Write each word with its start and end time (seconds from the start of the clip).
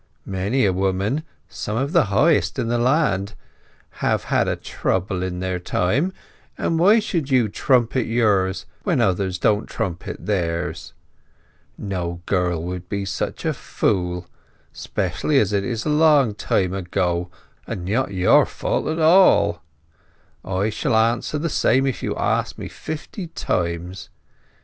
Many 0.25 0.65
a 0.65 0.73
woman—some 0.73 1.77
of 1.77 1.91
the 1.91 2.05
Highest 2.05 2.57
in 2.57 2.69
the 2.69 2.79
Land—have 2.79 4.23
had 4.23 4.47
a 4.47 4.55
Trouble 4.55 5.21
in 5.21 5.41
their 5.41 5.59
time; 5.59 6.11
and 6.57 6.79
why 6.79 6.97
should 6.99 7.29
you 7.29 7.47
Trumpet 7.47 8.07
yours 8.07 8.65
when 8.81 8.99
others 8.99 9.37
don't 9.37 9.69
Trumpet 9.69 10.17
theirs? 10.25 10.93
No 11.77 12.19
girl 12.25 12.63
would 12.63 12.89
be 12.89 13.05
such 13.05 13.45
a 13.45 13.53
Fool, 13.53 14.25
specially 14.73 15.37
as 15.39 15.53
it 15.53 15.63
is 15.63 15.83
so 15.83 15.91
long 15.91 16.31
ago, 16.49 17.29
and 17.67 17.85
not 17.85 18.11
your 18.11 18.47
Fault 18.47 18.87
at 18.87 18.97
all. 18.97 19.61
J 20.43 20.71
shall 20.71 20.95
answer 20.95 21.37
the 21.37 21.47
same 21.47 21.85
if 21.85 22.01
you 22.01 22.15
ask 22.15 22.57
me 22.57 22.67
fifty 22.69 23.27
times. 23.27 24.09